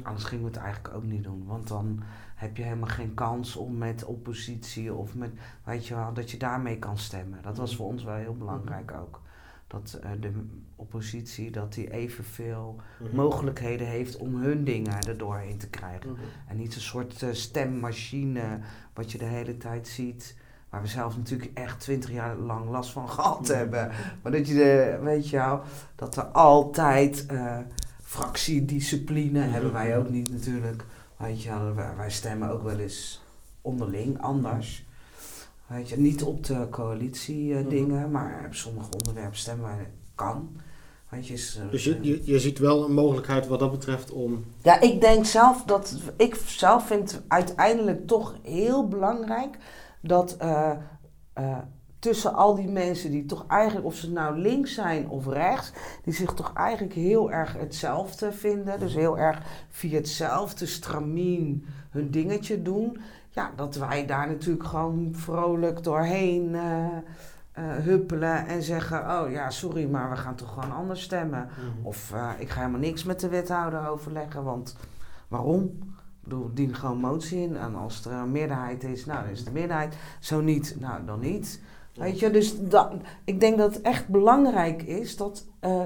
[0.02, 1.44] Anders gingen we het eigenlijk ook niet doen.
[1.46, 2.02] Want dan
[2.34, 5.30] heb je helemaal geen kans om met oppositie of met,
[5.64, 7.42] weet je wel, dat je daarmee kan stemmen.
[7.42, 9.20] Dat was voor ons wel heel belangrijk ook.
[9.66, 10.32] Dat eh, de
[10.76, 12.80] oppositie, dat die evenveel
[13.12, 16.16] mogelijkheden heeft om hun dingen er doorheen te krijgen.
[16.48, 18.58] En niet een soort eh, stemmachine
[18.94, 20.36] wat je de hele tijd ziet.
[20.72, 23.90] Waar we zelf natuurlijk echt twintig jaar lang last van gehad hebben.
[24.22, 25.60] Maar dat je, de, weet je wel,
[25.96, 27.56] dat er altijd eh,
[28.02, 30.84] fractiediscipline hebben wij ook niet natuurlijk.
[31.16, 33.22] Weet je wel, wij, stemmen ook wel eens
[33.60, 34.84] onderling anders.
[35.66, 40.56] Weet je, niet op de coalitie eh, dingen, maar op sommige onderwerpen stemmen wij kan.
[41.08, 44.10] Weet je, is, eh, Dus je, je, je ziet wel een mogelijkheid wat dat betreft
[44.10, 44.44] om.
[44.62, 45.96] ja, ik denk zelf dat.
[46.16, 49.56] Ik zelf vind uiteindelijk toch heel belangrijk
[50.02, 50.70] dat eh,
[51.32, 51.58] eh,
[51.98, 55.72] tussen al die mensen die toch eigenlijk, of ze nou links zijn of rechts,
[56.04, 58.78] die zich toch eigenlijk heel erg hetzelfde vinden.
[58.78, 62.98] Dus heel erg via hetzelfde stramien hun dingetje doen.
[63.30, 66.54] Ja, dat wij daar natuurlijk gewoon vrolijk doorheen.
[67.52, 71.48] eh, huppelen en zeggen: Oh ja, sorry, maar we gaan toch gewoon anders stemmen.
[71.82, 74.76] Of eh, ik ga helemaal niks met de wethouder overleggen, want
[75.28, 75.78] waarom?
[76.22, 77.56] Ik bedoel, dien gewoon motie in.
[77.56, 79.96] En als er een meerderheid is, nou, dan is het de meerderheid.
[80.20, 81.60] Zo niet, nou, dan niet.
[81.94, 82.92] Weet je, dus dat,
[83.24, 85.82] ik denk dat het echt belangrijk is dat eh,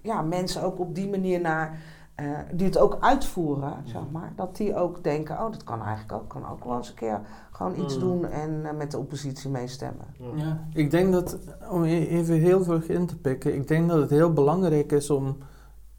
[0.00, 1.78] ja, mensen ook op die manier naar,
[2.14, 6.12] eh, die het ook uitvoeren, zeg maar, dat die ook denken, oh, dat kan eigenlijk
[6.12, 8.00] ook, kan ook wel eens een keer gewoon iets Mm.
[8.00, 10.06] doen en eh, met de oppositie meestemmen.
[10.34, 11.38] Ja, ik denk dat,
[11.70, 15.36] om even heel vlug in te pikken, ik denk dat het heel belangrijk is om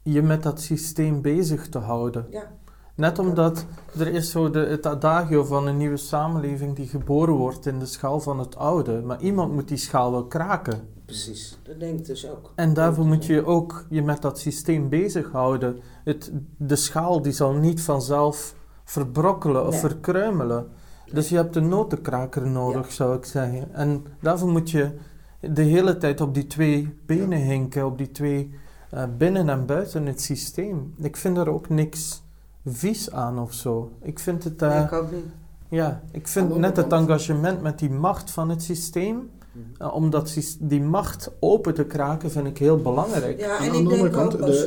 [0.02, 2.26] je met dat systeem bezig te houden.
[2.30, 2.50] Ja.
[2.94, 3.66] Net omdat
[3.98, 7.86] er is zo de, het adagio van een nieuwe samenleving die geboren wordt in de
[7.86, 9.00] schaal van het oude.
[9.00, 10.88] Maar iemand moet die schaal wel kraken.
[11.04, 12.52] Precies, dat denk ik dus ook.
[12.54, 15.78] En daarvoor moet je ook je met dat systeem bezighouden.
[16.04, 19.80] Het, de schaal die zal niet vanzelf verbrokkelen of Nee.
[19.80, 20.66] verkruimelen.
[21.12, 23.74] Dus je hebt een notenkraker nodig, zou ik zeggen.
[23.74, 24.90] En daarvoor moet je
[25.40, 28.54] de hele tijd op die twee benen hinken, op die twee
[28.90, 30.94] eh, binnen en buiten het systeem.
[30.98, 32.21] Ik vind er ook niks
[32.66, 33.92] vies aan of zo.
[34.02, 35.24] Ik vind het, eh, Nee, ik ook niet.
[35.68, 39.30] ja, ik Aan vind de net het engagement met die macht van het systeem,
[39.78, 43.40] eh, om dat die macht open te kraken, vind ik heel belangrijk.
[43.40, 44.66] Ja, Aan en de ik andere denk kant, de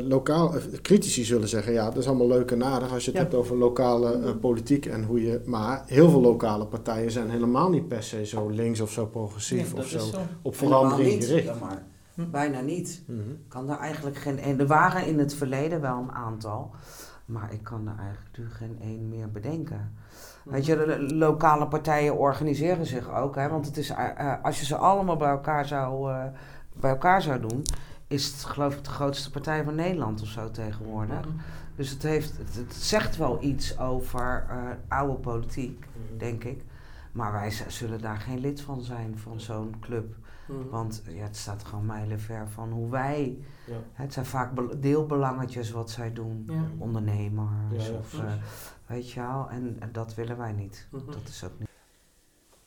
[0.00, 3.18] eh, lokaal, critici zullen zeggen, ja, dat is allemaal leuk en aardig als je het
[3.18, 3.24] Ja.
[3.26, 7.70] hebt over lokale eh, politiek en hoe je, maar heel veel lokale partijen zijn helemaal
[7.70, 9.98] niet per se zo links of zo progressief of zo,
[10.42, 11.44] op verandering gericht.
[11.44, 11.82] ja, maar
[12.14, 12.30] Hm.
[12.30, 13.02] Bijna niet.
[13.06, 13.18] Mhm.
[13.48, 14.60] kan daar eigenlijk geen één.
[14.60, 16.70] Er waren in het verleden wel een aantal,
[17.24, 19.92] maar ik kan er eigenlijk nu geen één meer bedenken.
[20.44, 24.58] Weet je, de, lokale partijen organiseren zich ook, hè, want het is, eh, eh, als
[24.58, 26.24] je ze allemaal bij elkaar, zou, eh,
[26.72, 27.62] bij elkaar zou doen,
[28.06, 31.28] is het geloof ik de grootste partij van Nederland of zo tegenwoordig.
[31.76, 34.46] Dus het, heeft, het, het zegt wel iets over
[34.88, 36.64] oude politiek, denk ik.
[37.12, 40.14] Maar wij zullen daar geen lid van zijn, van zo'n club.
[40.70, 43.38] Want ja, het staat gewoon mijlenver van hoe wij.
[43.66, 43.76] Ja.
[43.92, 46.44] Het zijn vaak bel- deelbelangetjes wat zij doen.
[46.48, 46.64] Ja.
[46.78, 47.50] Ondernemers
[47.86, 48.32] Ja, ja, of eh,
[48.86, 49.46] weet je wel.
[49.50, 50.86] En, en dat willen wij niet.
[50.90, 51.06] Mhm.
[51.06, 51.68] Dat is ook niet.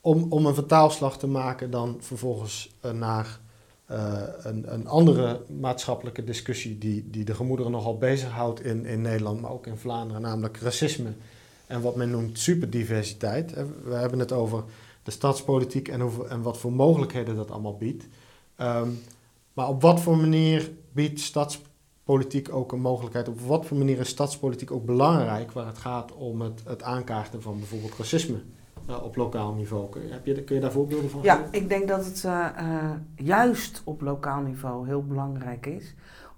[0.00, 3.38] Om, om een vertaalslag te maken dan vervolgens eh, naar
[3.86, 9.40] eh, een, een andere maatschappelijke discussie die, die de gemoederen nogal bezighoudt in, in Nederland,
[9.40, 11.12] maar ook in Vlaanderen, namelijk racisme
[11.66, 13.52] en wat men noemt superdiversiteit.
[13.52, 14.64] Eh, We hebben het over
[15.06, 18.08] de stadspolitiek en, en wat voor mogelijkheden dat allemaal biedt.
[18.56, 18.88] Ehm,
[19.52, 23.28] maar op wat voor manier biedt stadspolitiek ook een mogelijkheid?
[23.28, 27.42] Op wat voor manier is stadspolitiek ook belangrijk waar het gaat om het, het aankaarten
[27.42, 28.42] van bijvoorbeeld racisme
[28.86, 29.88] eh, op lokaal niveau?
[29.90, 31.52] Kun je, heb je, kun je daar voorbeelden van Ja, geven?
[31.52, 35.94] ik denk dat het eh, eh, juist op lokaal niveau heel belangrijk is.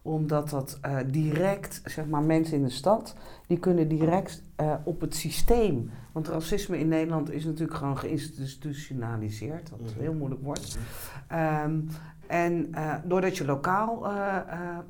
[0.08, 3.14] Omdat dat eh, direct, zeg maar, mensen in de stad,
[3.46, 5.90] die kunnen direct eh, op het systeem.
[6.12, 10.00] Want racisme in Nederland is natuurlijk gewoon geïnstitutionaliseerd, wat Mhm.
[10.00, 10.78] heel moeilijk wordt.
[11.28, 11.80] Ehm,
[12.26, 14.06] en eh, doordat je lokaal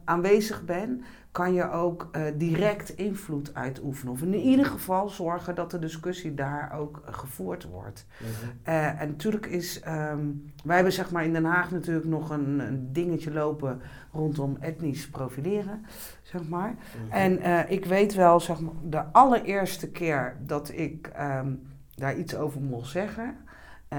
[0.05, 1.03] aanwezig bent,
[1.33, 4.13] kan je ook eh, direct invloed uitoefenen.
[4.13, 8.07] Of in ieder geval zorgen dat de discussie daar ook eh, gevoerd wordt.
[8.63, 10.27] Eh, en natuurlijk is, ehm,
[10.65, 13.81] wij hebben zeg maar in Den Haag natuurlijk nog een, een dingetje lopen
[14.13, 15.85] rondom etnisch profileren,
[16.23, 16.75] zeg maar.
[16.75, 17.13] Mhm.
[17.13, 21.53] En ik weet wel, zeg maar, de allereerste keer dat ik ehm,
[21.95, 23.37] daar iets over mocht zeggen,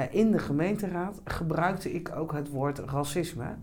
[0.10, 3.56] in de gemeenteraad gebruikte ik ook het woord racisme.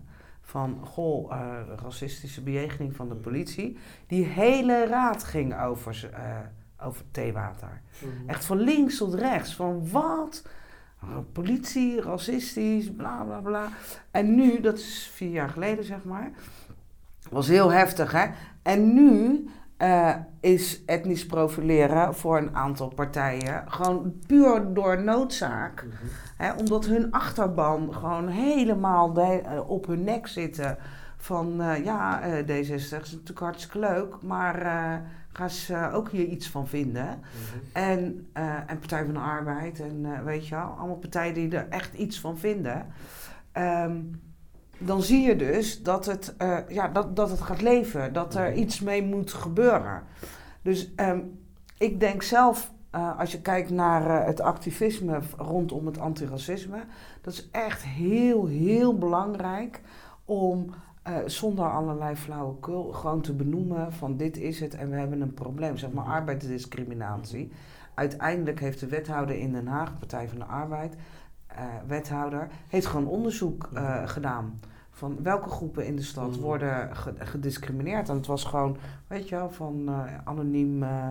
[0.47, 3.77] Van, goh, eh, racistische bejegening van de politie.
[4.07, 7.81] Die hele raad ging over, eh, over theewater.
[7.99, 8.29] Mhm.
[8.29, 9.55] Echt van links tot rechts.
[9.55, 10.43] Van wat?
[11.03, 13.69] Uh, Politie, racistisch, bla bla bla.
[14.11, 16.31] En nu, dat is vier jaar geleden zeg maar.
[17.29, 18.25] Was heel heftig hè.
[18.61, 25.83] En nu eh, is etnisch profileren voor een aantal partijen gewoon puur door noodzaak.
[25.85, 25.95] Mhm.
[26.37, 30.77] Hè, omdat hun achterban gewoon helemaal de- eh, op hun nek zitten.
[31.17, 34.55] Van eh, ja, eh, D66 is natuurlijk hartstikke leuk, maar
[35.31, 37.05] ga ze ook hier iets van vinden.
[37.05, 37.57] Mhm.
[37.85, 38.27] En,
[38.67, 42.19] en Partij van de Arbeid en weet je wel, allemaal partijen die er echt iets
[42.19, 42.85] van vinden.
[43.51, 43.95] Ehm,
[44.77, 48.53] dan zie je dus dat het, eh, ja, dat, dat het gaat leven, dat er
[48.53, 50.03] iets mee moet gebeuren.
[50.61, 51.19] Dus ehm,
[51.77, 56.77] ik denk zelf, eh, als je kijkt naar eh, het activisme rondom het antiracisme,
[57.21, 59.81] dat is echt heel, heel belangrijk
[60.25, 60.69] om
[61.25, 65.77] zonder allerlei flauwekul gewoon te benoemen van dit is het en we hebben een probleem.
[65.77, 66.13] Zeg maar Mhm.
[66.13, 67.51] arbeidsdiscriminatie.
[67.93, 70.95] Uiteindelijk heeft de wethouder in Den Haag, Partij van de Arbeid,
[71.87, 74.59] wethouder, heeft gewoon onderzoek eh, gedaan.
[74.91, 76.39] Van welke groepen in de stad Mhm.
[76.39, 78.09] worden ge- gediscrimineerd.
[78.09, 81.09] En het was gewoon, weet je wel, van eh, anoniem eh,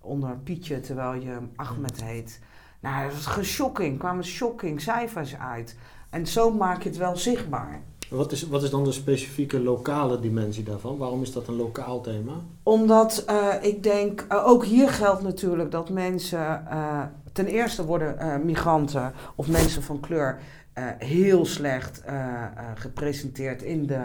[0.00, 2.40] onder Pietje terwijl je Ahmed heet.
[2.80, 3.98] Nou, dat was geschokking.
[3.98, 5.76] kwamen shocking cijfers uit.
[6.10, 7.80] En zo maak je het wel zichtbaar.
[8.10, 10.96] Wat is, wat is dan de specifieke lokale dimensie daarvan?
[10.96, 12.32] Waarom is dat een lokaal thema?
[12.62, 17.00] Omdat eh, ik denk, eh, ook hier geldt natuurlijk dat mensen, eh,
[17.32, 20.38] ten eerste worden eh, migranten of mensen van kleur
[20.72, 24.02] eh, heel slecht eh, gepresenteerd in de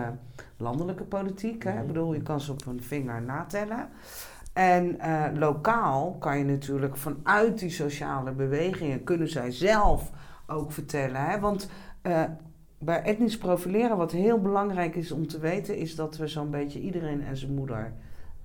[0.57, 1.63] landelijke politiek.
[1.63, 1.71] Hè?
[1.71, 1.81] Mhm.
[1.81, 3.89] Ik bedoel, je kan ze op een vinger natellen.
[4.53, 4.97] En
[5.39, 10.11] lokaal kan je natuurlijk vanuit die sociale bewegingen, kunnen zij zelf
[10.47, 11.25] ook vertellen.
[11.25, 11.39] Hè?
[11.39, 11.69] Want
[12.79, 16.79] bij etnisch profileren, wat heel belangrijk is om te weten, is dat we zo'n beetje
[16.79, 17.93] iedereen en zijn moeder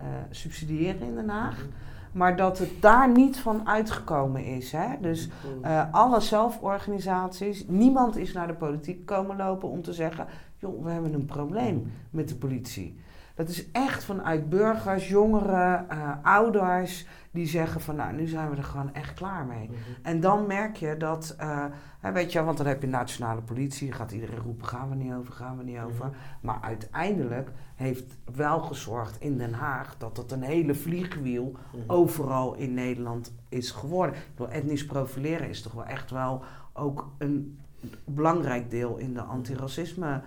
[0.03, 1.59] uh, subsidiëren in Den Haag.
[1.59, 1.92] Mhm.
[2.13, 4.73] Maar dat het daar niet van uitgekomen is.
[4.73, 4.89] Hè?
[5.01, 5.29] Dus
[5.65, 10.27] uh, alle zelforganisaties, niemand is naar de politiek komen lopen om te zeggen:
[10.59, 13.01] joh, we hebben een probleem met de politie.
[13.43, 18.57] Dat is echt vanuit burgers, jongeren, uh, ouders die zeggen van nou, nu zijn we
[18.57, 19.67] er gewoon echt klaar mee.
[19.67, 19.77] Mhm.
[20.03, 21.65] En dan merk je dat, uh,
[22.13, 25.33] weet je, want dan heb je nationale politie, gaat iedereen roepen, gaan we niet over,
[25.33, 26.07] gaan we niet over.
[26.07, 26.15] Mhm.
[26.41, 31.83] Maar uiteindelijk heeft wel gezorgd in Den Haag dat het een hele vliegwiel mhm.
[31.87, 34.17] overal in Nederland is geworden.
[34.37, 37.59] Ik etnisch profileren is toch wel echt wel ook een
[38.05, 40.23] belangrijk deel in de antiracisme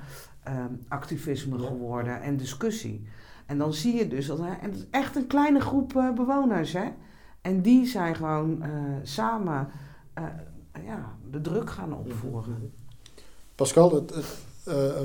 [0.45, 3.07] Ehm, activisme geworden en discussie.
[3.45, 6.73] En dan zie je dus dat en het is echt een kleine groep uh, bewoners,
[6.73, 6.85] hè.
[7.41, 8.67] En die zijn gewoon uh,
[9.03, 9.67] samen
[10.19, 10.23] uh,
[10.85, 12.71] ja, de druk gaan opvoeren.
[13.55, 14.13] Pascal, het,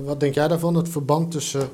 [0.04, 0.74] wat denk jij daarvan?
[0.74, 1.68] Het verband tussen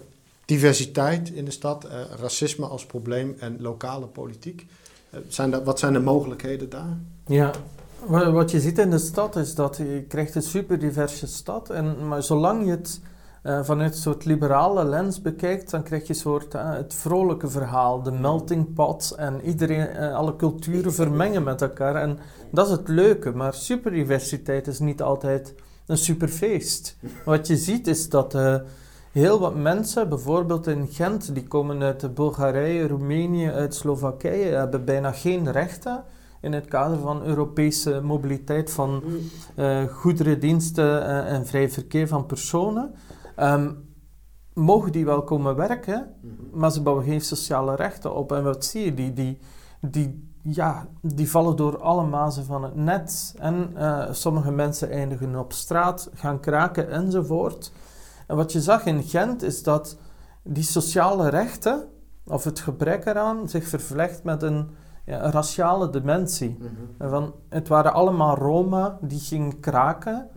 [0.44, 1.88] diversiteit in de stad,
[2.20, 4.66] racisme als probleem en lokale politiek.
[5.28, 6.98] zijn dat, wat zijn de mogelijkheden daar?
[7.26, 7.52] Ja,
[8.32, 11.70] wat je ziet in de stad is dat je krijgt een super diverse stad.
[11.70, 13.00] En, maar zolang je het
[13.46, 17.48] uh, vanuit een soort liberale lens bekijkt, dan krijg je een soort uh, het vrolijke
[17.48, 21.94] verhaal, de melting pot en iedereen, uh, alle culturen vermengen met elkaar.
[21.94, 22.18] En
[22.50, 25.54] dat is het leuke, maar superdiversiteit is niet altijd
[25.86, 26.96] een superfeest.
[27.24, 28.38] Wat je ziet is dat
[29.12, 35.12] heel wat mensen, bijvoorbeeld in Gent, die komen uit Bulgarije, Roemenië, uit Slowakije, hebben bijna
[35.12, 36.04] geen rechten
[36.40, 39.02] in het kader van Europese mobiliteit van
[39.90, 42.94] goederen, diensten en vrij verkeer van personen.
[43.40, 43.84] Um,
[44.56, 46.58] mogen die wel komen werken, mhm.
[46.58, 48.32] maar ze bouwen geen sociale rechten op.
[48.32, 48.94] En wat zie je?
[48.94, 49.38] Die, die,
[49.80, 53.34] die, ja, die vallen door alle mazen van het net.
[53.38, 57.72] En uh, sommige mensen eindigen op straat, gaan kraken enzovoort.
[58.26, 59.98] En wat je zag in Gent is dat
[60.42, 61.88] die sociale rechten,
[62.26, 64.70] of het gebrek eraan, zich vervlecht met een,
[65.04, 66.56] ja, een raciale dimensie.
[66.60, 70.28] Mm van, het waren allemaal Roma die gingen kraken.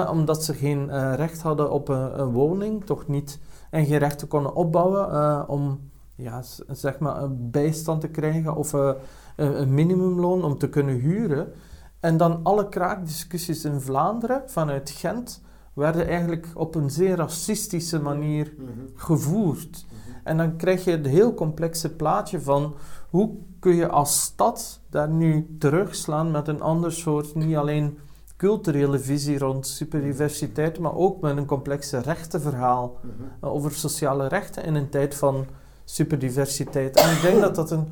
[0.00, 3.98] Mhm omdat ze geen uh, recht hadden op een, een, woning, toch niet, en geen
[3.98, 5.80] rechten konden opbouwen uh, om
[6.14, 8.90] ja, zeg maar een bijstand te krijgen of uh,
[9.36, 11.52] een minimumloon om te kunnen huren.
[12.00, 18.54] En dan alle kraakdiscussies in Vlaanderen vanuit Gent werden eigenlijk op een zeer racistische manier
[18.58, 18.70] mhm.
[18.94, 19.86] gevoerd.
[19.88, 20.18] Mhm.
[20.24, 22.74] En dan krijg je het heel complexe plaatje van
[23.10, 27.98] hoe kun je als stad daar nu terugslaan met een ander soort, niet alleen
[28.36, 34.74] culturele visie rond superdiversiteit, maar ook met een complexe rechtenverhaal mm over sociale rechten in
[34.74, 35.46] een tijd van
[35.84, 36.96] superdiversiteit.
[36.96, 37.88] En ik denk dat dat een,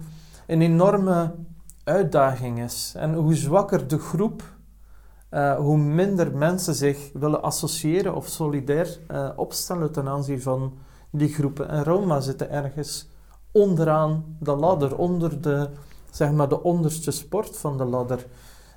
[0.46, 1.34] een enorme
[1.84, 2.92] uitdaging is.
[2.96, 4.42] En hoe zwakker de groep,
[5.30, 10.78] uh, hoe minder mensen zich willen associëren of solidair uh, opstellen ten aanzien van
[11.10, 11.68] die groepen.
[11.68, 13.08] En Roma zitten ergens
[13.52, 15.68] onderaan de ladder, onder de,
[16.10, 18.26] zeg maar, de onderste sport van de ladder.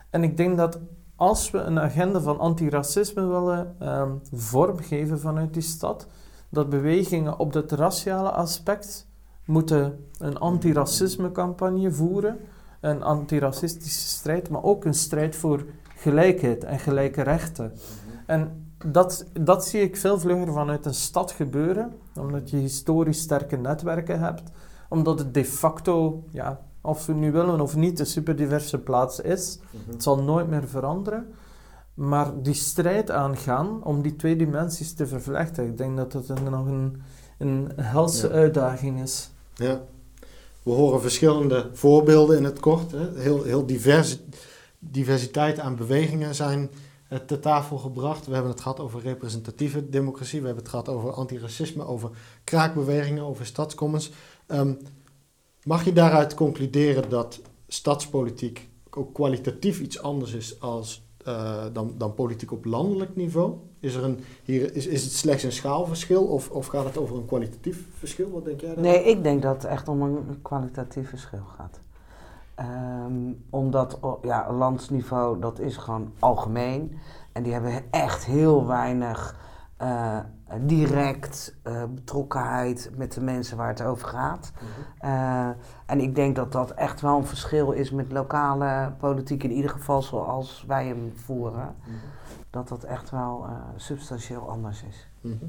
[0.10, 0.80] En ik denk dat
[1.16, 6.08] als we een agenda van antiracisme willen um, vormgeven vanuit die stad,
[6.50, 9.08] dat bewegingen op het raciale aspect
[9.46, 12.38] moeten een antiracisme campagne voeren,
[12.82, 17.74] een antiracistische strijd, maar ook een strijd voor gelijkheid en gelijke rechten.
[18.26, 23.56] En dat, dat zie ik veel vlugger vanuit een stad gebeuren, omdat je historisch sterke
[23.58, 24.52] netwerken hebt,
[24.90, 29.60] omdat het de facto ja, of we nu willen of niet, een superdiverse plaats is.
[29.72, 29.92] Mhm.
[29.92, 31.34] Het zal nooit meer veranderen.
[31.94, 36.66] Maar die strijd aangaan om die twee dimensies te vervlechten, ik denk dat een, nog
[36.66, 37.02] een,
[37.38, 39.30] een helse uitdaging is.
[39.54, 39.82] Ja,
[40.64, 42.92] we horen verschillende voorbeelden in het kort.
[42.92, 43.20] Hè.
[43.20, 44.20] Heel, heel divers,
[44.80, 46.70] diversiteit aan bewegingen zijn
[47.10, 48.26] uh, ter tafel gebracht.
[48.26, 52.10] We hebben het gehad over representatieve democratie, we hebben het gehad over antiracisme, over
[52.44, 54.12] kraakbewegingen, over stadscommons.
[54.48, 54.74] Ehm,
[55.66, 62.14] Mag je daaruit concluderen dat stadspolitiek ook kwalitatief iets anders is als, uh, dan, dan
[62.14, 63.54] politiek op landelijk niveau?
[63.80, 67.16] Is, er een, hier, is, is het slechts een schaalverschil of, of gaat het over
[67.16, 68.32] een kwalitatief verschil?
[68.32, 68.92] Wat denk jij daarvan?
[68.94, 71.80] Nee, ik denk dat het echt om een kwalitatief verschil gaat.
[73.08, 77.00] Um, omdat ja, landsniveau, dat is gewoon algemeen.
[77.32, 79.36] En die hebben echt heel weinig
[79.82, 80.20] uh,
[80.62, 84.52] direct uh, betrokkenheid met de mensen waar het over gaat.
[84.54, 85.12] Mhm.
[85.12, 85.48] uh,
[85.86, 89.72] en ik denk dat dat echt wel een verschil is met lokale politiek, in ieder
[89.72, 91.76] geval zoals wij hem voeren.
[91.84, 91.96] Mhm.
[92.50, 95.08] Dat dat echt wel substantieel anders is.
[95.22, 95.40] Mm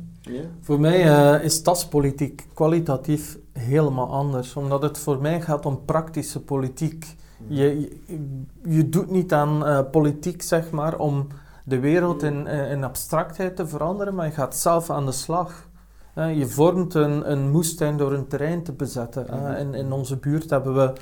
[0.60, 1.00] Voor mij
[1.42, 7.16] is stadspolitiek kwalitatief helemaal anders, omdat het voor mij gaat om praktische politiek.
[7.38, 7.54] Mhm.
[7.54, 11.26] Je, je, je, doet niet aan politiek, zeg maar, om
[11.66, 15.68] de wereld in, eh, in abstractheid te veranderen, maar je gaat zelf aan de slag.
[16.14, 19.26] Je vormt een, een moestuin door een terrein te bezetten.
[19.30, 19.56] Mhm.
[19.56, 20.92] in, in onze buurt hebben we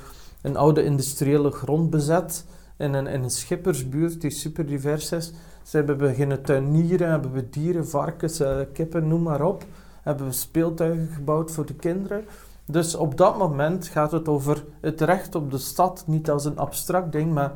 [0.41, 2.45] een oude industriële grond bezet,
[2.77, 5.33] in een, in een schippersbuurt die super divers is.
[5.63, 9.63] Ze hebben beginnen tuinieren, hebben we dieren, varkens, eh, kippen, noem maar op.
[10.01, 12.25] Hebben we speeltuigen gebouwd voor de kinderen.
[12.65, 16.57] Dus op dat moment gaat het over het recht op de stad, niet als een
[16.57, 17.51] abstract ding, maar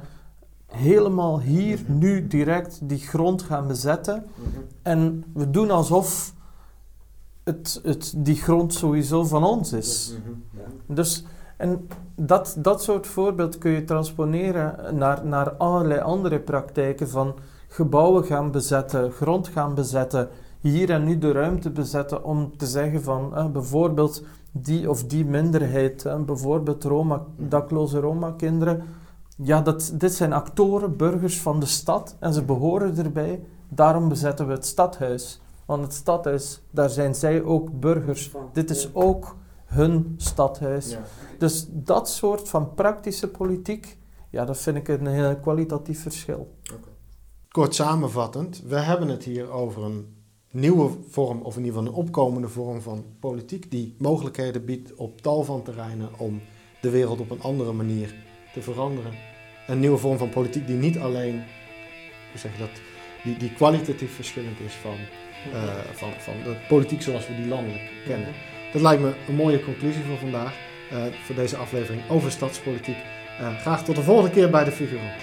[0.69, 1.97] helemaal hier, Mhm.
[1.97, 4.25] nu, direct die grond gaan bezetten.
[4.81, 6.33] En we doen alsof
[7.43, 10.17] het, het, die grond sowieso van ons is.
[10.85, 11.25] Dus,
[11.57, 17.33] en dat, dat soort voorbeeld kun je transponeren naar, naar allerlei andere praktijken van
[17.67, 23.03] gebouwen gaan bezetten, grond gaan bezetten, hier en nu de ruimte bezetten om te zeggen
[23.03, 28.83] van eh, bijvoorbeeld die of die minderheid, eh, bijvoorbeeld Roma, dakloze Roma-kinderen,
[29.43, 34.47] ja, dat, dit zijn actoren, burgers van de stad en ze behoren erbij, daarom bezetten
[34.47, 35.41] we het stadhuis.
[35.65, 38.31] Want het stadhuis, daar zijn zij ook burgers.
[38.53, 39.35] Dit is ook
[39.65, 40.97] hun stadhuis.
[41.37, 43.97] Dus dat soort van praktische politiek,
[44.29, 46.55] ja, dat vind ik een heel kwalitatief verschil.
[47.49, 50.17] Kort samenvattend, we hebben het hier over een
[50.51, 55.21] nieuwe vorm, of in ieder geval een opkomende vorm van politiek, die mogelijkheden biedt op
[55.21, 56.41] tal van terreinen om
[56.81, 58.15] de wereld op een andere manier
[58.53, 59.13] te veranderen.
[59.67, 61.43] Een nieuwe vorm van politiek die niet alleen,
[62.31, 62.81] hoe zeg je dat,
[63.23, 64.97] die, die kwalitatief verschillend is van,
[65.53, 68.33] eh, van, van de politiek zoals we die landelijk kennen.
[68.73, 70.53] Dat lijkt me een mooie conclusie voor vandaag,
[70.91, 72.97] eh, voor deze aflevering over stadspolitiek.
[73.39, 75.21] Eh, graag tot de volgende keer bij de Figurant.